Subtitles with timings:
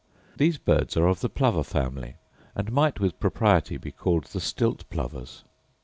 [0.35, 2.15] These birds are of the plover family,
[2.55, 5.43] and might with propriety be called the stilt plovers.